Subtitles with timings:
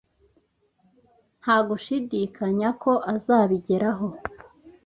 [1.41, 4.07] Nta gushidikanya ko azabigeraho.